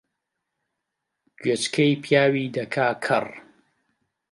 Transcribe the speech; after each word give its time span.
گوێچکەی 1.41 1.93
پیاوی 2.03 2.51
دەکا 2.55 2.89
کەڕ 3.05 3.27